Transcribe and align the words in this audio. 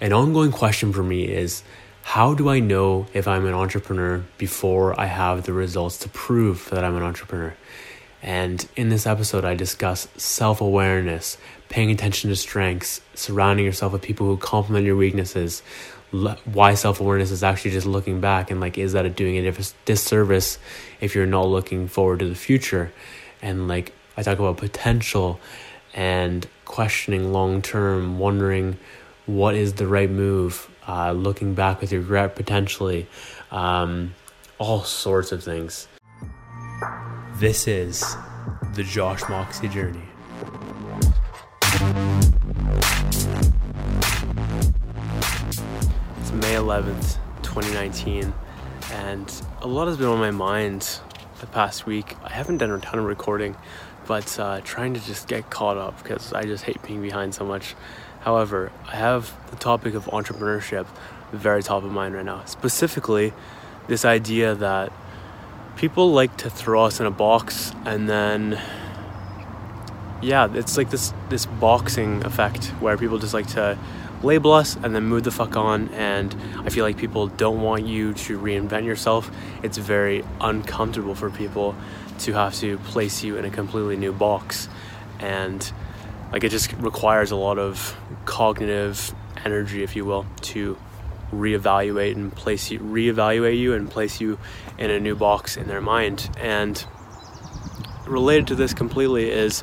an 0.00 0.12
ongoing 0.12 0.52
question 0.52 0.92
for 0.92 1.02
me 1.02 1.24
is 1.24 1.62
how 2.02 2.34
do 2.34 2.48
I 2.48 2.60
know 2.60 3.06
if 3.12 3.28
I'm 3.28 3.46
an 3.46 3.54
entrepreneur 3.54 4.24
before 4.38 4.98
I 4.98 5.06
have 5.06 5.42
the 5.42 5.52
results 5.52 5.98
to 5.98 6.08
prove 6.08 6.68
that 6.70 6.84
I'm 6.84 6.96
an 6.96 7.02
entrepreneur? 7.02 7.54
And 8.22 8.66
in 8.76 8.88
this 8.88 9.06
episode, 9.06 9.44
I 9.44 9.54
discuss 9.54 10.08
self 10.16 10.60
awareness, 10.60 11.36
paying 11.68 11.90
attention 11.90 12.30
to 12.30 12.36
strengths, 12.36 13.00
surrounding 13.14 13.64
yourself 13.64 13.92
with 13.92 14.02
people 14.02 14.26
who 14.26 14.36
complement 14.36 14.86
your 14.86 14.96
weaknesses, 14.96 15.62
why 16.10 16.74
self 16.74 17.00
awareness 17.00 17.30
is 17.30 17.42
actually 17.42 17.72
just 17.72 17.86
looking 17.86 18.20
back 18.20 18.50
and 18.50 18.60
like, 18.60 18.78
is 18.78 18.92
that 18.92 19.14
doing 19.14 19.46
a 19.46 19.52
disservice 19.84 20.58
if 21.00 21.14
you're 21.14 21.26
not 21.26 21.46
looking 21.46 21.88
forward 21.88 22.20
to 22.20 22.28
the 22.28 22.34
future? 22.34 22.92
And 23.42 23.68
like, 23.68 23.92
I 24.16 24.22
talk 24.22 24.38
about 24.38 24.56
potential 24.56 25.38
and 25.94 26.46
questioning 26.64 27.32
long 27.32 27.62
term, 27.62 28.18
wondering 28.18 28.78
what 29.28 29.54
is 29.54 29.74
the 29.74 29.86
right 29.86 30.10
move, 30.10 30.70
uh, 30.88 31.12
looking 31.12 31.52
back 31.52 31.82
with 31.82 31.92
regret 31.92 32.34
potentially, 32.34 33.06
um, 33.50 34.14
all 34.56 34.82
sorts 34.82 35.32
of 35.32 35.44
things. 35.44 35.86
This 37.34 37.68
is 37.68 38.16
the 38.74 38.82
Josh 38.82 39.20
Moxie 39.28 39.68
journey. 39.68 40.00
It's 46.20 46.32
May 46.32 46.54
11th, 46.54 47.18
2019, 47.42 48.32
and 48.92 49.42
a 49.60 49.68
lot 49.68 49.88
has 49.88 49.98
been 49.98 50.06
on 50.06 50.20
my 50.20 50.30
mind 50.30 51.00
the 51.40 51.46
past 51.48 51.84
week. 51.84 52.16
I 52.24 52.32
haven't 52.32 52.58
done 52.58 52.70
a 52.70 52.78
ton 52.78 52.98
of 52.98 53.04
recording, 53.04 53.56
but 54.08 54.38
uh, 54.40 54.60
trying 54.64 54.94
to 54.94 55.00
just 55.00 55.28
get 55.28 55.50
caught 55.50 55.76
up 55.76 56.02
because 56.02 56.32
I 56.32 56.42
just 56.44 56.64
hate 56.64 56.82
being 56.82 57.02
behind 57.02 57.34
so 57.34 57.44
much. 57.44 57.76
However, 58.20 58.72
I 58.86 58.96
have 58.96 59.32
the 59.50 59.56
topic 59.56 59.94
of 59.94 60.06
entrepreneurship 60.06 60.86
very 61.32 61.62
top 61.62 61.84
of 61.84 61.92
mind 61.92 62.14
right 62.14 62.24
now. 62.24 62.44
Specifically, 62.46 63.32
this 63.86 64.04
idea 64.04 64.54
that 64.54 64.92
people 65.76 66.10
like 66.10 66.36
to 66.38 66.50
throw 66.50 66.84
us 66.84 67.00
in 67.00 67.06
a 67.06 67.10
box 67.10 67.72
and 67.84 68.08
then 68.08 68.60
yeah, 70.20 70.48
it's 70.52 70.76
like 70.76 70.90
this 70.90 71.12
this 71.28 71.46
boxing 71.46 72.24
effect 72.24 72.66
where 72.80 72.96
people 72.96 73.18
just 73.18 73.34
like 73.34 73.46
to 73.48 73.78
label 74.22 74.52
us 74.52 74.74
and 74.74 74.94
then 74.96 75.04
move 75.04 75.22
the 75.22 75.30
fuck 75.30 75.56
on 75.56 75.88
and 75.90 76.34
I 76.64 76.70
feel 76.70 76.84
like 76.84 76.96
people 76.96 77.28
don't 77.28 77.60
want 77.60 77.86
you 77.86 78.14
to 78.14 78.38
reinvent 78.38 78.84
yourself. 78.84 79.30
It's 79.62 79.78
very 79.78 80.24
uncomfortable 80.40 81.14
for 81.14 81.30
people 81.30 81.76
to 82.20 82.32
have 82.32 82.54
to 82.56 82.78
place 82.78 83.22
you 83.22 83.36
in 83.36 83.44
a 83.44 83.50
completely 83.50 83.96
new 83.96 84.12
box. 84.12 84.68
And 85.18 85.70
like 86.32 86.44
it 86.44 86.50
just 86.50 86.72
requires 86.74 87.30
a 87.30 87.36
lot 87.36 87.58
of 87.58 87.96
cognitive 88.24 89.14
energy 89.44 89.82
if 89.82 89.96
you 89.96 90.04
will 90.04 90.26
to 90.42 90.76
reevaluate 91.32 92.14
and 92.14 92.34
place 92.34 92.70
you 92.70 92.78
reevaluate 92.78 93.58
you 93.58 93.74
and 93.74 93.90
place 93.90 94.20
you 94.20 94.38
in 94.78 94.90
a 94.90 94.98
new 94.98 95.14
box 95.14 95.56
in 95.56 95.68
their 95.68 95.80
mind. 95.80 96.30
And 96.40 96.84
related 98.06 98.46
to 98.48 98.54
this 98.54 98.72
completely 98.72 99.30
is 99.30 99.62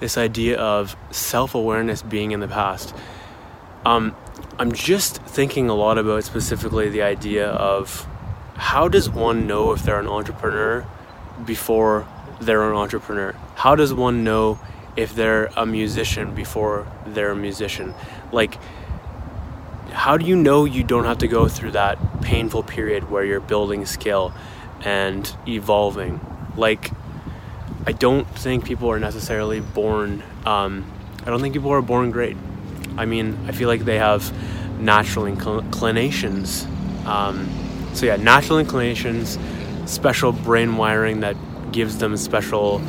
this 0.00 0.16
idea 0.16 0.58
of 0.58 0.96
self-awareness 1.10 2.02
being 2.02 2.32
in 2.32 2.40
the 2.40 2.48
past. 2.48 2.94
Um, 3.84 4.14
i'm 4.58 4.72
just 4.72 5.22
thinking 5.22 5.68
a 5.68 5.74
lot 5.74 5.98
about 5.98 6.24
specifically 6.24 6.88
the 6.88 7.02
idea 7.02 7.48
of 7.48 8.06
how 8.54 8.86
does 8.86 9.08
one 9.08 9.46
know 9.46 9.72
if 9.72 9.82
they're 9.82 9.98
an 9.98 10.06
entrepreneur 10.06 10.86
before 11.44 12.06
they're 12.40 12.70
an 12.70 12.76
entrepreneur 12.76 13.34
how 13.54 13.74
does 13.74 13.92
one 13.94 14.24
know 14.24 14.58
if 14.96 15.14
they're 15.14 15.46
a 15.56 15.64
musician 15.64 16.34
before 16.34 16.86
they're 17.06 17.30
a 17.30 17.36
musician. 17.36 17.94
Like, 18.30 18.58
how 19.90 20.16
do 20.16 20.26
you 20.26 20.36
know 20.36 20.64
you 20.64 20.82
don't 20.82 21.04
have 21.04 21.18
to 21.18 21.28
go 21.28 21.48
through 21.48 21.72
that 21.72 22.22
painful 22.22 22.62
period 22.62 23.10
where 23.10 23.24
you're 23.24 23.40
building 23.40 23.86
skill 23.86 24.32
and 24.82 25.34
evolving? 25.46 26.20
Like, 26.56 26.90
I 27.86 27.92
don't 27.92 28.28
think 28.38 28.64
people 28.64 28.90
are 28.90 28.98
necessarily 28.98 29.60
born, 29.60 30.22
um, 30.44 30.90
I 31.22 31.26
don't 31.26 31.40
think 31.40 31.54
people 31.54 31.72
are 31.72 31.82
born 31.82 32.10
great. 32.10 32.36
I 32.96 33.06
mean, 33.06 33.38
I 33.48 33.52
feel 33.52 33.68
like 33.68 33.84
they 33.84 33.98
have 33.98 34.30
natural 34.78 35.26
inclinations. 35.26 36.66
Um, 37.06 37.48
so, 37.94 38.06
yeah, 38.06 38.16
natural 38.16 38.58
inclinations, 38.58 39.38
special 39.92 40.32
brain 40.32 40.76
wiring 40.76 41.20
that 41.20 41.36
gives 41.72 41.98
them 41.98 42.16
special 42.16 42.82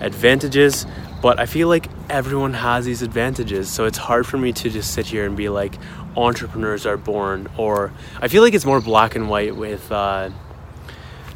advantages 0.00 0.86
but 1.22 1.40
I 1.40 1.46
feel 1.46 1.68
like 1.68 1.88
everyone 2.10 2.52
has 2.52 2.84
these 2.84 3.02
advantages, 3.02 3.70
so 3.70 3.86
it's 3.86 3.98
hard 3.98 4.26
for 4.26 4.36
me 4.36 4.52
to 4.52 4.70
just 4.70 4.92
sit 4.92 5.06
here 5.06 5.24
and 5.24 5.36
be 5.36 5.48
like, 5.48 5.76
entrepreneurs 6.16 6.86
are 6.86 6.96
born, 6.96 7.48
or 7.56 7.92
I 8.20 8.28
feel 8.28 8.42
like 8.42 8.54
it's 8.54 8.66
more 8.66 8.80
black 8.80 9.16
and 9.16 9.28
white 9.28 9.56
with 9.56 9.90
uh, 9.90 10.30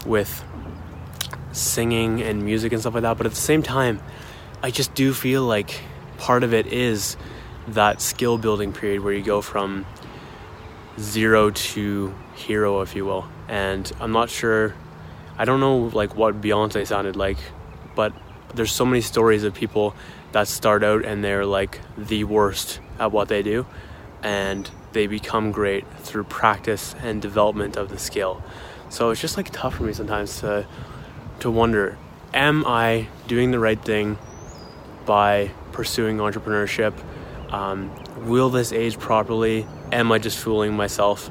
with 0.07 0.45
singing 1.53 2.23
and 2.23 2.45
music 2.45 2.73
and 2.73 2.81
stuff 2.81 2.95
like 2.95 3.03
that. 3.03 3.17
But 3.17 3.27
at 3.27 3.33
the 3.33 3.41
same 3.41 3.63
time, 3.63 4.01
I 4.63 4.71
just 4.71 4.95
do 4.95 5.13
feel 5.13 5.45
like 5.45 5.81
part 6.19 6.45
of 6.45 6.53
it 6.53 6.67
is 6.67 7.17
that 7.69 8.01
skill 8.03 8.37
building 8.37 8.73
period 8.73 9.03
where 9.03 9.13
you 9.13 9.25
go 9.25 9.41
from 9.41 9.87
zero 10.99 11.51
to 11.51 12.15
hero, 12.35 12.83
if 12.83 12.95
you 12.95 13.07
will. 13.07 13.27
And 13.49 13.91
I'm 13.99 14.13
not 14.13 14.29
sure, 14.29 14.75
I 15.41 15.47
don't 15.47 15.59
know 15.59 15.91
like 15.95 16.15
what 16.15 16.43
Beyonce 16.43 16.87
sounded 16.87 17.17
like, 17.17 17.39
but 17.95 18.13
there's 18.55 18.73
so 18.73 18.85
many 18.85 19.01
stories 19.01 19.43
of 19.43 19.55
people 19.55 19.95
that 20.33 20.49
start 20.49 20.85
out 20.85 21.07
and 21.07 21.25
they're 21.25 21.47
like 21.47 21.81
the 21.97 22.25
worst 22.25 22.79
at 22.99 23.11
what 23.11 23.29
they 23.29 23.43
do 23.43 23.65
and 24.23 24.71
they 24.93 25.07
become 25.07 25.51
great 25.51 25.87
through 26.01 26.25
practice 26.25 26.95
and 27.01 27.23
development 27.23 27.79
of 27.79 27.89
the 27.89 27.99
skill. 27.99 28.43
So 28.91 29.09
it's 29.09 29.21
just 29.23 29.39
like 29.39 29.49
tough 29.51 29.77
for 29.77 29.85
me 29.85 29.95
sometimes 29.95 30.41
to 30.41 30.67
to 31.39 31.51
wonder 31.51 31.97
am 32.35 32.67
I 32.67 33.09
doing 33.27 33.51
the 33.51 33.59
right 33.59 33.83
thing 33.83 34.19
by 35.07 35.53
pursuing 35.73 36.19
entrepreneurship? 36.19 36.93
Um, 37.51 37.91
will 38.27 38.51
this 38.51 38.73
age 38.75 38.99
properly? 38.99 39.67
Am 39.91 40.13
I 40.13 40.19
just 40.19 40.37
fooling 40.37 40.77
myself? 40.77 41.31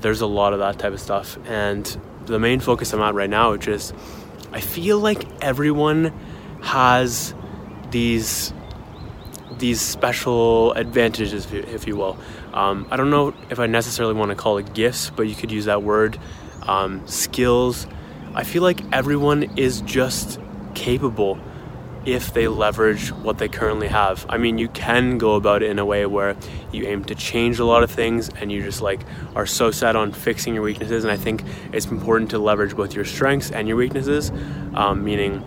There's 0.00 0.22
a 0.22 0.26
lot 0.26 0.54
of 0.54 0.60
that 0.60 0.78
type 0.78 0.94
of 0.94 1.00
stuff. 1.00 1.36
And 1.46 1.94
the 2.26 2.38
main 2.38 2.60
focus 2.60 2.92
I'm 2.92 3.00
at 3.00 3.14
right 3.14 3.30
now, 3.30 3.52
which 3.52 3.68
is 3.68 3.92
I 4.52 4.60
feel 4.60 4.98
like 4.98 5.26
everyone 5.42 6.12
has 6.62 7.34
these 7.90 8.52
these 9.58 9.80
special 9.80 10.72
advantages, 10.72 11.52
if 11.52 11.86
you 11.86 11.96
will. 11.96 12.16
Um, 12.52 12.86
I 12.90 12.96
don't 12.96 13.10
know 13.10 13.34
if 13.50 13.58
I 13.58 13.66
necessarily 13.66 14.14
want 14.14 14.30
to 14.30 14.34
call 14.34 14.58
it 14.58 14.74
gifts, 14.74 15.10
but 15.10 15.28
you 15.28 15.34
could 15.34 15.50
use 15.50 15.66
that 15.66 15.82
word. 15.82 16.18
Um, 16.62 17.06
skills. 17.06 17.86
I 18.34 18.42
feel 18.42 18.62
like 18.62 18.80
everyone 18.92 19.56
is 19.56 19.80
just 19.82 20.40
capable 20.74 21.38
if 22.06 22.34
they 22.34 22.48
leverage 22.48 23.10
what 23.12 23.38
they 23.38 23.48
currently 23.48 23.88
have. 23.88 24.26
I 24.28 24.36
mean, 24.36 24.58
you 24.58 24.68
can 24.68 25.18
go 25.18 25.34
about 25.34 25.62
it 25.62 25.70
in 25.70 25.78
a 25.78 25.84
way 25.84 26.06
where 26.06 26.36
you 26.72 26.86
aim 26.86 27.04
to 27.04 27.14
change 27.14 27.58
a 27.58 27.64
lot 27.64 27.82
of 27.82 27.90
things 27.90 28.28
and 28.28 28.52
you 28.52 28.62
just 28.62 28.82
like 28.82 29.00
are 29.34 29.46
so 29.46 29.70
set 29.70 29.96
on 29.96 30.12
fixing 30.12 30.54
your 30.54 30.62
weaknesses. 30.62 31.04
And 31.04 31.12
I 31.12 31.16
think 31.16 31.42
it's 31.72 31.86
important 31.86 32.30
to 32.30 32.38
leverage 32.38 32.76
both 32.76 32.94
your 32.94 33.04
strengths 33.04 33.50
and 33.50 33.66
your 33.66 33.76
weaknesses, 33.76 34.30
um, 34.74 35.04
meaning 35.04 35.42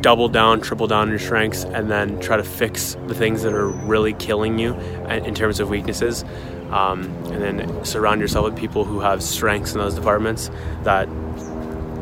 double 0.00 0.28
down, 0.28 0.60
triple 0.60 0.88
down 0.88 1.02
on 1.02 1.10
your 1.10 1.18
strengths, 1.18 1.62
and 1.62 1.88
then 1.88 2.18
try 2.20 2.36
to 2.36 2.42
fix 2.42 2.96
the 3.06 3.14
things 3.14 3.42
that 3.42 3.52
are 3.52 3.68
really 3.68 4.12
killing 4.14 4.58
you 4.58 4.74
in 5.08 5.34
terms 5.34 5.60
of 5.60 5.70
weaknesses. 5.70 6.24
Um, 6.70 7.02
and 7.26 7.42
then 7.42 7.84
surround 7.84 8.20
yourself 8.20 8.46
with 8.46 8.56
people 8.56 8.84
who 8.84 9.00
have 9.00 9.22
strengths 9.22 9.72
in 9.72 9.78
those 9.78 9.94
departments. 9.94 10.50
That, 10.84 11.06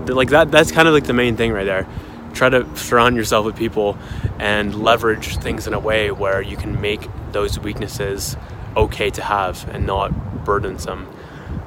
like 0.06 0.30
that, 0.30 0.50
that's 0.50 0.70
kind 0.72 0.86
of 0.88 0.94
like 0.94 1.04
the 1.04 1.12
main 1.12 1.36
thing 1.36 1.53
right 1.53 1.64
there. 1.64 1.86
Try 2.32 2.48
to 2.50 2.76
surround 2.76 3.16
yourself 3.16 3.44
with 3.46 3.56
people 3.56 3.98
and 4.38 4.74
leverage 4.74 5.36
things 5.38 5.66
in 5.66 5.74
a 5.74 5.80
way 5.80 6.10
where 6.10 6.41
you 6.41 6.56
can 6.56 6.80
make 6.80 7.08
those 7.32 7.58
weaknesses 7.58 8.36
okay 8.77 9.10
to 9.10 9.22
have 9.22 9.68
and 9.68 9.86
not 9.86 10.44
burdensome. 10.44 11.09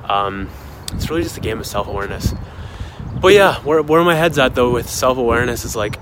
Um, 0.05 0.49
it's 0.93 1.09
really 1.09 1.23
just 1.23 1.37
a 1.37 1.41
game 1.41 1.59
of 1.59 1.65
self 1.65 1.87
awareness. 1.87 2.33
But 3.19 3.33
yeah, 3.33 3.55
where, 3.61 3.81
where 3.81 4.03
my 4.03 4.15
head's 4.15 4.37
at 4.37 4.55
though 4.55 4.71
with 4.71 4.89
self 4.89 5.17
awareness 5.17 5.65
is 5.65 5.75
like 5.75 5.99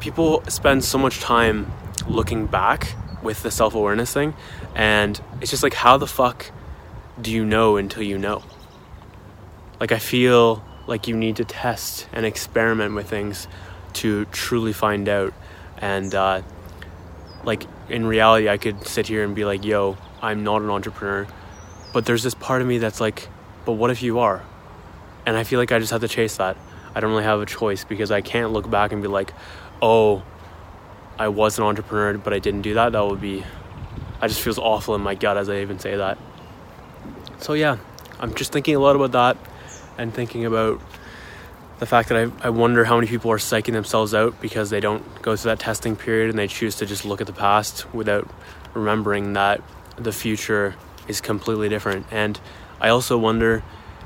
people 0.00 0.42
spend 0.48 0.84
so 0.84 0.98
much 0.98 1.20
time 1.20 1.72
looking 2.06 2.46
back 2.46 2.94
with 3.22 3.42
the 3.42 3.50
self 3.50 3.74
awareness 3.74 4.12
thing, 4.12 4.34
and 4.74 5.20
it's 5.40 5.50
just 5.50 5.62
like, 5.62 5.74
how 5.74 5.96
the 5.96 6.06
fuck 6.06 6.50
do 7.20 7.30
you 7.30 7.44
know 7.44 7.76
until 7.76 8.02
you 8.02 8.18
know? 8.18 8.42
Like, 9.80 9.92
I 9.92 9.98
feel 9.98 10.64
like 10.86 11.06
you 11.06 11.16
need 11.16 11.36
to 11.36 11.44
test 11.44 12.08
and 12.12 12.26
experiment 12.26 12.94
with 12.94 13.08
things 13.08 13.46
to 13.94 14.24
truly 14.26 14.72
find 14.72 15.08
out. 15.08 15.34
And, 15.78 16.14
uh, 16.14 16.42
like, 17.44 17.64
in 17.88 18.06
reality, 18.06 18.48
I 18.48 18.56
could 18.56 18.86
sit 18.86 19.08
here 19.08 19.24
and 19.24 19.34
be 19.34 19.44
like, 19.44 19.64
yo, 19.64 19.96
I'm 20.20 20.44
not 20.44 20.62
an 20.62 20.70
entrepreneur. 20.70 21.26
But 21.92 22.06
there's 22.06 22.22
this 22.22 22.34
part 22.34 22.62
of 22.62 22.68
me 22.68 22.78
that's 22.78 23.00
like, 23.00 23.28
but 23.64 23.72
what 23.72 23.90
if 23.90 24.02
you 24.02 24.20
are? 24.20 24.42
And 25.26 25.36
I 25.36 25.44
feel 25.44 25.58
like 25.58 25.72
I 25.72 25.78
just 25.78 25.92
have 25.92 26.00
to 26.00 26.08
chase 26.08 26.36
that. 26.36 26.56
I 26.94 27.00
don't 27.00 27.10
really 27.10 27.24
have 27.24 27.40
a 27.40 27.46
choice 27.46 27.84
because 27.84 28.10
I 28.10 28.20
can't 28.20 28.52
look 28.52 28.70
back 28.70 28.92
and 28.92 29.02
be 29.02 29.08
like, 29.08 29.32
oh, 29.80 30.22
I 31.18 31.28
was 31.28 31.58
an 31.58 31.64
entrepreneur, 31.64 32.18
but 32.18 32.32
I 32.32 32.38
didn't 32.38 32.62
do 32.62 32.74
that, 32.74 32.92
that 32.92 33.06
would 33.06 33.20
be 33.20 33.44
I 34.22 34.28
just 34.28 34.40
feels 34.40 34.56
awful 34.56 34.94
in 34.94 35.00
my 35.00 35.16
gut 35.16 35.36
as 35.36 35.48
I 35.48 35.62
even 35.62 35.80
say 35.80 35.96
that. 35.96 36.16
So 37.38 37.54
yeah, 37.54 37.78
I'm 38.20 38.32
just 38.34 38.52
thinking 38.52 38.76
a 38.76 38.78
lot 38.78 38.94
about 38.94 39.10
that 39.12 39.36
and 39.98 40.14
thinking 40.14 40.44
about 40.44 40.80
the 41.78 41.86
fact 41.86 42.08
that 42.10 42.18
I, 42.18 42.46
I 42.46 42.50
wonder 42.50 42.84
how 42.84 42.96
many 42.96 43.08
people 43.08 43.30
are 43.32 43.38
psyching 43.38 43.72
themselves 43.72 44.14
out 44.14 44.40
because 44.40 44.70
they 44.70 44.80
don't 44.80 45.02
go 45.22 45.36
through 45.36 45.50
that 45.50 45.60
testing 45.60 45.96
period 45.96 46.30
and 46.30 46.38
they 46.38 46.46
choose 46.46 46.76
to 46.76 46.86
just 46.86 47.04
look 47.04 47.20
at 47.20 47.26
the 47.26 47.32
past 47.32 47.92
without 47.92 48.28
remembering 48.74 49.32
that 49.32 49.60
the 49.96 50.12
future 50.12 50.74
is 51.08 51.20
completely 51.20 51.68
different. 51.68 52.06
And 52.10 52.38
I 52.80 52.88
also 52.88 53.18
wonder 53.18 53.62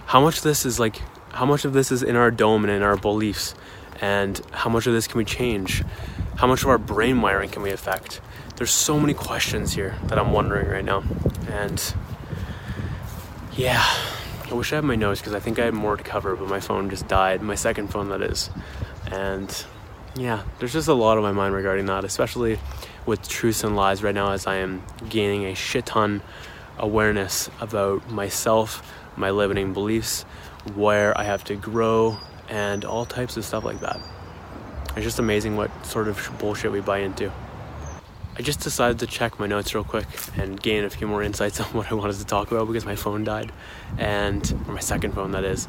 how 0.07 0.21
much 0.21 0.43
this 0.43 0.65
is 0.65 0.81
like, 0.81 1.01
how 1.31 1.45
much 1.45 1.65
of 1.65 1.73
this 1.73 1.93
is 1.93 2.03
in 2.03 2.17
our 2.17 2.31
dome 2.31 2.65
and 2.65 2.73
in 2.73 2.83
our 2.83 2.97
beliefs, 2.97 3.55
and 4.01 4.41
how 4.53 4.71
much 4.71 4.87
of 4.87 4.93
this 4.93 5.07
can 5.07 5.19
we 5.19 5.25
change? 5.25 5.83
How 6.37 6.47
much 6.47 6.63
of 6.63 6.69
our 6.69 6.79
brain 6.79 7.21
wiring 7.21 7.51
can 7.51 7.63
we 7.63 7.71
affect? 7.71 8.21
There's 8.57 8.71
so 8.71 8.99
many 8.99 9.15
questions 9.15 9.73
here 9.75 9.97
that 10.05 10.19
I'm 10.19 10.33
wondering 10.33 10.69
right 10.69 10.85
now. 10.85 11.03
And 11.51 11.95
yeah, 13.53 13.85
I 14.49 14.55
wish 14.55 14.73
I 14.73 14.77
had 14.77 14.85
my 14.85 14.95
notes 14.95 15.21
because 15.21 15.35
I 15.35 15.41
think 15.41 15.59
I 15.59 15.65
had 15.65 15.75
more 15.75 15.97
to 15.97 16.05
cover, 16.05 16.37
but 16.37 16.49
my 16.49 16.61
phone 16.61 16.89
just 16.89 17.09
died. 17.09 17.43
My 17.43 17.57
second 17.57 17.89
phone, 17.89 18.11
that 18.11 18.23
is. 18.23 18.49
And 19.11 19.65
yeah, 20.15 20.45
there's 20.59 20.73
just 20.73 20.87
a 20.87 20.95
lot 20.95 21.17
on 21.17 21.25
my 21.25 21.33
mind 21.33 21.53
regarding 21.53 21.87
that, 21.87 22.05
especially 22.05 22.59
with 23.07 23.29
truths 23.29 23.65
and 23.65 23.75
lies 23.75 24.05
right 24.05 24.15
now 24.15 24.33
as 24.33 24.47
I 24.47 24.57
am 24.57 24.85
gaining 25.09 25.47
a 25.47 25.55
shit 25.55 25.87
ton 25.87 26.23
awareness 26.79 27.51
about 27.61 28.09
myself, 28.11 28.89
my 29.17 29.31
limiting 29.31 29.73
beliefs, 29.73 30.23
where 30.75 31.17
I 31.19 31.25
have 31.25 31.43
to 31.45 31.57
grow, 31.57 32.19
and 32.49 32.85
all 32.85 33.05
types 33.05 33.37
of 33.37 33.45
stuff 33.45 33.65
like 33.65 33.81
that. 33.81 33.99
It's 34.95 35.05
just 35.05 35.19
amazing 35.19 35.57
what 35.57 35.85
sort 35.85 36.07
of 36.07 36.31
bullshit 36.39 36.71
we 36.71 36.81
buy 36.81 36.99
into. 36.99 37.33
I 38.39 38.43
just 38.43 38.61
decided 38.61 38.99
to 38.99 39.07
check 39.07 39.41
my 39.41 39.47
notes 39.47 39.75
real 39.75 39.83
quick 39.83 40.07
and 40.37 40.61
gain 40.61 40.85
a 40.85 40.91
few 40.91 41.07
more 41.07 41.23
insights 41.23 41.59
on 41.61 41.67
what 41.69 41.91
I 41.91 41.95
wanted 41.95 42.17
to 42.17 42.27
talk 42.27 42.51
about 42.51 42.67
because 42.67 42.85
my 42.85 42.95
phone 42.95 43.25
died, 43.25 43.51
and 43.97 44.43
or 44.69 44.75
my 44.75 44.81
second 44.81 45.13
phone 45.13 45.31
that 45.33 45.45
is. 45.45 45.67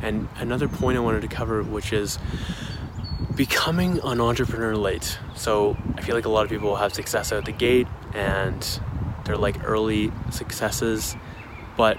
And 0.00 0.28
another 0.36 0.66
point 0.66 0.96
I 0.96 1.00
wanted 1.00 1.22
to 1.22 1.28
cover, 1.28 1.62
which 1.62 1.92
is 1.92 2.18
becoming 3.34 4.00
an 4.02 4.20
entrepreneur 4.20 4.74
late. 4.74 5.18
So 5.34 5.76
I 5.96 6.00
feel 6.00 6.14
like 6.14 6.24
a 6.24 6.30
lot 6.30 6.44
of 6.44 6.50
people 6.50 6.76
have 6.76 6.94
success 6.94 7.32
out 7.32 7.44
the 7.44 7.52
gate 7.52 7.86
and 8.14 8.80
they're 9.26 9.36
like 9.36 9.62
early 9.64 10.10
successes, 10.30 11.16
but 11.76 11.98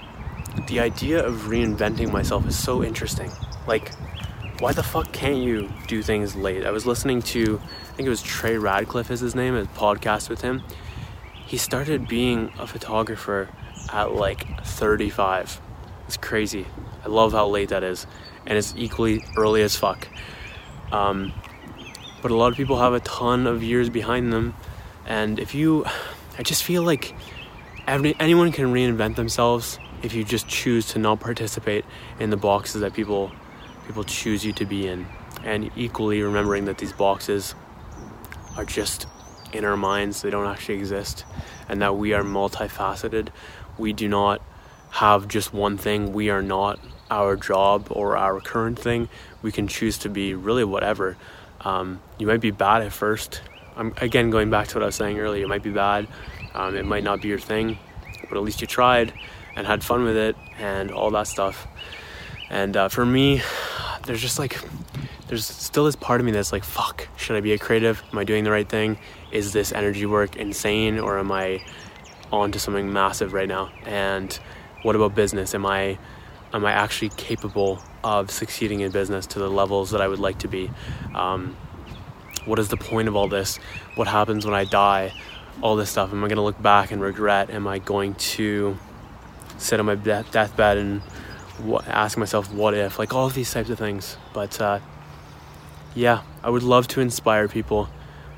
the 0.66 0.80
idea 0.80 1.24
of 1.24 1.42
reinventing 1.42 2.10
myself 2.10 2.44
is 2.48 2.58
so 2.58 2.82
interesting. 2.82 3.30
Like, 3.68 3.94
why 4.58 4.72
the 4.72 4.82
fuck 4.82 5.12
can't 5.12 5.36
you 5.36 5.70
do 5.86 6.02
things 6.02 6.34
late? 6.34 6.66
I 6.66 6.72
was 6.72 6.86
listening 6.86 7.22
to 7.22 7.60
think 7.98 8.06
it 8.06 8.10
was 8.10 8.22
Trey 8.22 8.54
Ratcliff 8.54 9.10
is 9.10 9.18
his 9.18 9.34
name, 9.34 9.56
a 9.56 9.64
podcast 9.64 10.30
with 10.30 10.40
him. 10.40 10.62
He 11.46 11.56
started 11.56 12.06
being 12.06 12.52
a 12.56 12.64
photographer 12.64 13.48
at 13.92 14.14
like 14.14 14.64
35. 14.64 15.60
It's 16.06 16.16
crazy. 16.16 16.64
I 17.04 17.08
love 17.08 17.32
how 17.32 17.48
late 17.48 17.70
that 17.70 17.82
is, 17.82 18.06
and 18.46 18.56
it's 18.56 18.72
equally 18.76 19.24
early 19.36 19.62
as 19.62 19.74
fuck. 19.74 20.06
Um, 20.92 21.32
but 22.22 22.30
a 22.30 22.36
lot 22.36 22.52
of 22.52 22.56
people 22.56 22.78
have 22.78 22.92
a 22.92 23.00
ton 23.00 23.48
of 23.48 23.64
years 23.64 23.90
behind 23.90 24.32
them, 24.32 24.54
and 25.04 25.40
if 25.40 25.52
you, 25.52 25.84
I 26.38 26.44
just 26.44 26.62
feel 26.62 26.84
like 26.84 27.16
every, 27.88 28.14
anyone 28.20 28.52
can 28.52 28.66
reinvent 28.66 29.16
themselves 29.16 29.80
if 30.04 30.14
you 30.14 30.22
just 30.22 30.46
choose 30.46 30.86
to 30.92 31.00
not 31.00 31.18
participate 31.18 31.84
in 32.20 32.30
the 32.30 32.36
boxes 32.36 32.82
that 32.82 32.94
people 32.94 33.32
people 33.88 34.04
choose 34.04 34.44
you 34.44 34.52
to 34.52 34.64
be 34.64 34.86
in, 34.86 35.04
and 35.42 35.72
equally 35.74 36.22
remembering 36.22 36.66
that 36.66 36.78
these 36.78 36.92
boxes 36.92 37.56
are 38.58 38.64
just 38.64 39.06
in 39.52 39.64
our 39.64 39.76
minds, 39.76 40.20
they 40.20 40.30
don't 40.30 40.46
actually 40.46 40.74
exist, 40.74 41.24
and 41.68 41.80
that 41.80 41.96
we 41.96 42.12
are 42.12 42.22
multifaceted. 42.22 43.28
We 43.78 43.92
do 43.92 44.08
not 44.08 44.42
have 44.90 45.28
just 45.28 45.54
one 45.54 45.78
thing, 45.78 46.12
we 46.12 46.28
are 46.28 46.42
not 46.42 46.78
our 47.10 47.36
job 47.36 47.86
or 47.90 48.16
our 48.16 48.40
current 48.40 48.78
thing. 48.78 49.08
We 49.40 49.52
can 49.52 49.68
choose 49.68 49.96
to 49.98 50.08
be 50.08 50.34
really 50.34 50.64
whatever. 50.64 51.16
Um, 51.60 52.00
you 52.18 52.26
might 52.26 52.40
be 52.40 52.50
bad 52.50 52.82
at 52.82 52.92
first. 52.92 53.40
I'm 53.76 53.94
again 53.98 54.30
going 54.30 54.50
back 54.50 54.68
to 54.68 54.76
what 54.76 54.82
I 54.82 54.86
was 54.86 54.96
saying 54.96 55.18
earlier. 55.18 55.44
It 55.44 55.48
might 55.48 55.62
be 55.62 55.70
bad. 55.70 56.08
Um, 56.54 56.76
it 56.76 56.84
might 56.84 57.04
not 57.04 57.22
be 57.22 57.28
your 57.28 57.38
thing, 57.38 57.78
but 58.28 58.36
at 58.36 58.42
least 58.42 58.60
you 58.60 58.66
tried 58.66 59.12
and 59.56 59.66
had 59.66 59.84
fun 59.84 60.04
with 60.04 60.16
it 60.16 60.36
and 60.58 60.90
all 60.90 61.10
that 61.12 61.28
stuff. 61.28 61.66
And 62.50 62.76
uh, 62.76 62.88
for 62.88 63.06
me, 63.06 63.42
there's 64.04 64.20
just 64.20 64.38
like 64.38 64.58
there's 65.28 65.44
still 65.44 65.84
this 65.84 65.96
part 65.96 66.20
of 66.20 66.26
me 66.26 66.32
that's 66.32 66.52
like, 66.52 66.64
fuck, 66.64 67.06
should 67.16 67.36
I 67.36 67.40
be 67.40 67.52
a 67.52 67.58
creative? 67.58 68.02
Am 68.12 68.18
I 68.18 68.24
doing 68.24 68.44
the 68.44 68.50
right 68.50 68.68
thing? 68.68 68.98
Is 69.30 69.52
this 69.52 69.72
energy 69.72 70.06
work 70.06 70.36
insane 70.36 70.98
or 70.98 71.18
am 71.18 71.30
I 71.30 71.62
on 72.32 72.50
to 72.52 72.58
something 72.58 72.92
massive 72.92 73.32
right 73.34 73.48
now? 73.48 73.70
And 73.84 74.32
what 74.82 74.96
about 74.96 75.14
business? 75.14 75.54
Am 75.54 75.66
I 75.66 75.98
am 76.54 76.64
I 76.64 76.72
actually 76.72 77.10
capable 77.10 77.82
of 78.02 78.30
succeeding 78.30 78.80
in 78.80 78.90
business 78.90 79.26
to 79.26 79.38
the 79.38 79.50
levels 79.50 79.90
that 79.90 80.00
I 80.00 80.08
would 80.08 80.18
like 80.18 80.38
to 80.40 80.48
be? 80.48 80.70
Um, 81.14 81.56
what 82.46 82.58
is 82.58 82.68
the 82.68 82.78
point 82.78 83.08
of 83.08 83.14
all 83.14 83.28
this? 83.28 83.58
What 83.96 84.08
happens 84.08 84.46
when 84.46 84.54
I 84.54 84.64
die? 84.64 85.12
All 85.60 85.76
this 85.76 85.90
stuff. 85.90 86.10
Am 86.12 86.24
I 86.24 86.28
going 86.28 86.36
to 86.36 86.42
look 86.42 86.60
back 86.62 86.90
and 86.90 87.02
regret? 87.02 87.50
Am 87.50 87.66
I 87.66 87.78
going 87.80 88.14
to 88.14 88.78
sit 89.58 89.78
on 89.78 89.86
my 89.86 89.96
death- 89.96 90.30
deathbed 90.32 90.78
and 90.78 91.02
ask 91.86 92.16
myself, 92.16 92.50
what 92.52 92.72
if? 92.72 92.98
Like 92.98 93.12
all 93.12 93.26
of 93.26 93.34
these 93.34 93.52
types 93.52 93.68
of 93.68 93.78
things. 93.78 94.16
But 94.32 94.58
uh, 94.60 94.78
yeah, 95.98 96.22
I 96.44 96.50
would 96.50 96.62
love 96.62 96.86
to 96.88 97.00
inspire 97.00 97.48
people 97.48 97.88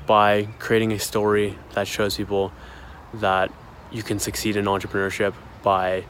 by 0.07 0.47
creating 0.57 0.93
a 0.93 0.99
story 0.99 1.59
that 1.73 1.87
shows 1.87 2.17
people 2.17 2.51
that 3.13 3.51
you 3.91 4.01
can 4.01 4.17
succeed 4.17 4.55
in 4.55 4.65
entrepreneurship 4.65 5.35
by 5.61 6.05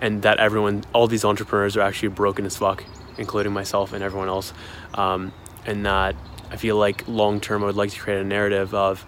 and 0.00 0.22
that 0.22 0.38
everyone 0.38 0.84
all 0.94 1.06
these 1.06 1.22
entrepreneurs 1.24 1.76
are 1.76 1.82
actually 1.82 2.08
broken 2.08 2.46
as 2.46 2.56
fuck 2.56 2.82
including 3.18 3.52
myself 3.52 3.92
and 3.92 4.02
everyone 4.02 4.28
else. 4.28 4.54
Um, 4.94 5.32
and 5.66 5.84
that 5.84 6.16
i 6.50 6.56
feel 6.56 6.76
like 6.76 7.06
long 7.08 7.40
term 7.40 7.62
i 7.62 7.66
would 7.66 7.76
like 7.76 7.90
to 7.90 8.00
create 8.00 8.20
a 8.20 8.24
narrative 8.24 8.72
of 8.72 9.04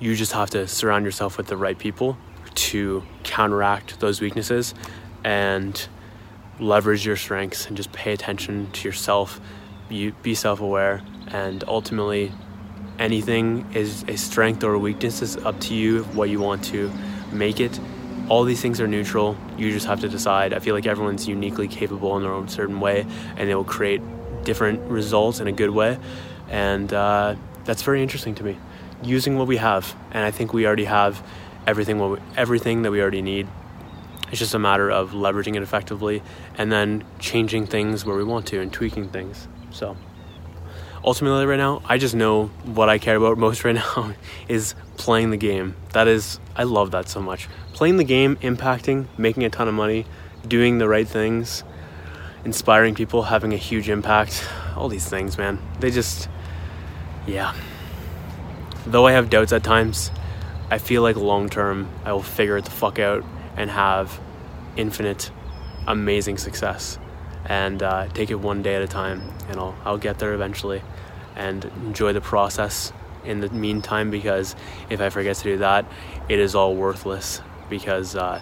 you 0.00 0.16
just 0.16 0.32
have 0.32 0.50
to 0.50 0.66
surround 0.66 1.04
yourself 1.04 1.36
with 1.36 1.46
the 1.46 1.56
right 1.56 1.78
people 1.78 2.16
to 2.54 3.04
counteract 3.22 4.00
those 4.00 4.20
weaknesses 4.20 4.74
and 5.22 5.88
leverage 6.58 7.04
your 7.06 7.16
strengths 7.16 7.66
and 7.66 7.76
just 7.76 7.92
pay 7.92 8.12
attention 8.12 8.70
to 8.72 8.88
yourself 8.88 9.40
you 9.94 10.12
be 10.22 10.34
self-aware 10.34 11.02
and 11.28 11.64
ultimately 11.66 12.32
anything 12.98 13.66
is 13.74 14.04
a 14.08 14.16
strength 14.16 14.62
or 14.62 14.74
a 14.74 14.78
weakness 14.78 15.22
is 15.22 15.36
up 15.38 15.58
to 15.60 15.74
you 15.74 16.04
what 16.14 16.28
you 16.28 16.40
want 16.40 16.64
to 16.64 16.92
make 17.32 17.60
it. 17.60 17.78
All 18.28 18.44
these 18.44 18.60
things 18.60 18.80
are 18.80 18.86
neutral. 18.86 19.36
You 19.58 19.70
just 19.70 19.86
have 19.86 20.00
to 20.00 20.08
decide. 20.08 20.52
I 20.52 20.58
feel 20.58 20.74
like 20.74 20.86
everyone's 20.86 21.28
uniquely 21.28 21.68
capable 21.68 22.16
in 22.16 22.22
their 22.22 22.32
own 22.32 22.48
certain 22.48 22.80
way 22.80 23.06
and 23.36 23.48
they 23.48 23.54
will 23.54 23.64
create 23.64 24.00
different 24.44 24.80
results 24.90 25.40
in 25.40 25.46
a 25.46 25.52
good 25.52 25.70
way. 25.70 25.98
And 26.48 26.92
uh, 26.92 27.36
that's 27.64 27.82
very 27.82 28.02
interesting 28.02 28.34
to 28.36 28.44
me. 28.44 28.56
Using 29.02 29.36
what 29.36 29.46
we 29.46 29.58
have 29.58 29.94
and 30.12 30.24
i 30.24 30.30
think 30.30 30.54
we 30.54 30.66
already 30.66 30.84
have 30.84 31.22
everything 31.66 31.98
what 31.98 32.10
we, 32.12 32.18
everything 32.36 32.82
that 32.82 32.90
we 32.90 33.02
already 33.02 33.20
need 33.20 33.46
it's 34.34 34.40
just 34.40 34.54
a 34.54 34.58
matter 34.58 34.90
of 34.90 35.12
leveraging 35.12 35.54
it 35.54 35.62
effectively 35.62 36.20
and 36.58 36.72
then 36.72 37.04
changing 37.20 37.66
things 37.66 38.04
where 38.04 38.16
we 38.16 38.24
want 38.24 38.46
to 38.46 38.60
and 38.60 38.72
tweaking 38.72 39.08
things 39.08 39.46
so 39.70 39.96
ultimately 41.04 41.44
right 41.44 41.58
now, 41.58 41.82
I 41.84 41.98
just 41.98 42.14
know 42.14 42.46
what 42.64 42.88
I 42.88 42.98
care 42.98 43.16
about 43.16 43.38
most 43.46 43.64
right 43.64 43.74
now 43.74 44.14
is 44.48 44.74
playing 44.96 45.30
the 45.30 45.36
game. 45.36 45.76
That 45.92 46.08
is 46.08 46.40
I 46.56 46.64
love 46.64 46.90
that 46.92 47.08
so 47.08 47.20
much. 47.20 47.48
Playing 47.72 47.96
the 47.98 48.04
game, 48.04 48.36
impacting, 48.36 49.06
making 49.18 49.44
a 49.44 49.50
ton 49.50 49.68
of 49.68 49.74
money, 49.74 50.06
doing 50.46 50.78
the 50.78 50.88
right 50.88 51.06
things, 51.06 51.64
inspiring 52.44 52.94
people, 52.94 53.24
having 53.24 53.52
a 53.52 53.56
huge 53.56 53.88
impact. 53.88 54.46
All 54.76 54.88
these 54.88 55.08
things, 55.08 55.38
man. 55.38 55.58
They 55.80 55.90
just 55.90 56.28
yeah. 57.26 57.54
Though 58.86 59.06
I 59.06 59.12
have 59.12 59.30
doubts 59.30 59.52
at 59.52 59.62
times, 59.62 60.10
I 60.70 60.78
feel 60.78 61.02
like 61.02 61.16
long 61.16 61.48
term 61.48 61.88
I 62.04 62.12
will 62.12 62.22
figure 62.22 62.56
it 62.56 62.64
the 62.64 62.70
fuck 62.70 62.98
out 62.98 63.24
and 63.56 63.70
have 63.70 64.20
infinite 64.76 65.30
amazing 65.86 66.38
success 66.38 66.98
and 67.46 67.82
uh, 67.82 68.08
take 68.08 68.30
it 68.30 68.36
one 68.36 68.62
day 68.62 68.74
at 68.74 68.82
a 68.82 68.88
time. 68.88 69.22
And 69.48 69.58
I'll, 69.58 69.76
I'll 69.84 69.98
get 69.98 70.18
there 70.18 70.34
eventually 70.34 70.82
and 71.36 71.64
enjoy 71.84 72.12
the 72.12 72.20
process 72.20 72.92
in 73.24 73.40
the 73.40 73.50
meantime 73.50 74.10
because 74.10 74.54
if 74.90 75.00
I 75.00 75.10
forget 75.10 75.36
to 75.36 75.44
do 75.44 75.58
that, 75.58 75.84
it 76.28 76.38
is 76.38 76.54
all 76.54 76.74
worthless 76.74 77.40
because 77.68 78.16
uh, 78.16 78.40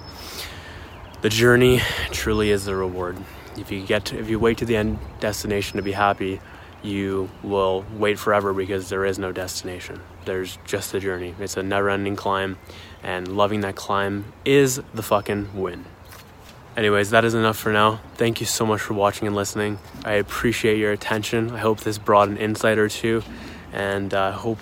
the 1.21 1.29
journey 1.29 1.81
truly 2.11 2.51
is 2.51 2.65
the 2.65 2.75
reward. 2.75 3.17
If 3.57 3.71
you 3.71 3.85
get 3.85 4.07
to, 4.07 4.19
if 4.19 4.29
you 4.29 4.39
wait 4.39 4.59
to 4.59 4.65
the 4.65 4.77
end 4.77 4.99
destination 5.21 5.77
to 5.77 5.83
be 5.83 5.93
happy, 5.93 6.41
you 6.83 7.31
will 7.43 7.85
wait 7.97 8.19
forever 8.19 8.53
because 8.53 8.89
there 8.89 9.05
is 9.05 9.19
no 9.19 9.33
destination. 9.33 10.01
There's 10.25 10.59
just 10.65 10.93
the 10.93 11.01
journey. 11.01 11.35
It's 11.39 11.57
a 11.57 11.63
never-ending 11.63 12.17
climb, 12.17 12.59
and 13.03 13.37
loving 13.37 13.61
that 13.61 13.77
climb 13.77 14.33
is 14.45 14.81
the 14.95 15.03
fucking 15.03 15.51
win. 15.55 15.85
Anyways, 16.77 17.11
that 17.11 17.25
is 17.25 17.35
enough 17.35 17.59
for 17.59 17.73
now. 17.73 18.01
Thank 18.15 18.41
you 18.41 18.47
so 18.47 18.65
much 18.65 18.81
for 18.81 18.95
watching 18.95 19.27
and 19.27 19.37
listening. 19.37 19.79
I 20.05 20.15
appreciate 20.15 20.79
your 20.79 20.93
attention. 20.93 21.51
I 21.51 21.59
hope 21.59 21.81
this 21.81 21.99
brought 21.99 22.29
an 22.29 22.39
insight 22.39 22.79
or 22.79 22.89
two, 22.89 23.23
and 23.73 24.13
I 24.15 24.29
uh, 24.29 24.33
hope 24.33 24.59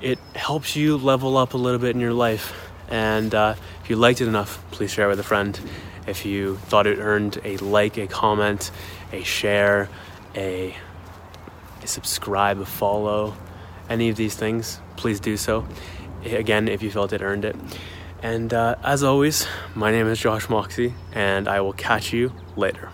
it 0.00 0.18
helps 0.34 0.76
you 0.76 0.96
level 0.96 1.36
up 1.36 1.54
a 1.54 1.56
little 1.56 1.78
bit 1.78 1.94
in 1.94 2.00
your 2.00 2.12
life 2.12 2.52
And 2.88 3.34
uh, 3.34 3.54
if 3.82 3.90
you 3.90 3.96
liked 3.96 4.20
it 4.20 4.28
enough, 4.28 4.62
please 4.70 4.90
share 4.90 5.08
with 5.08 5.18
a 5.20 5.24
friend. 5.24 5.58
If 6.06 6.26
you 6.26 6.56
thought 6.56 6.86
it 6.86 6.98
earned 6.98 7.40
a 7.44 7.56
like, 7.58 7.96
a 7.96 8.06
comment, 8.06 8.70
a 9.12 9.22
share, 9.22 9.88
a, 10.34 10.76
a 11.84 11.86
subscribe, 11.86 12.58
a 12.60 12.66
follow, 12.66 13.36
any 13.88 14.08
of 14.08 14.16
these 14.16 14.34
things, 14.34 14.80
please 14.96 15.20
do 15.20 15.36
so. 15.36 15.66
Again, 16.24 16.66
if 16.68 16.82
you 16.82 16.90
felt 16.90 17.12
it 17.12 17.20
earned 17.20 17.44
it. 17.44 17.54
And 18.22 18.52
uh, 18.54 18.76
as 18.82 19.02
always, 19.02 19.46
my 19.74 19.90
name 19.90 20.06
is 20.06 20.18
Josh 20.18 20.48
Moxie, 20.48 20.94
and 21.12 21.46
I 21.46 21.60
will 21.60 21.74
catch 21.74 22.12
you 22.12 22.32
later. 22.56 22.88